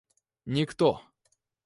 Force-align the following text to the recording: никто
никто 0.55 0.89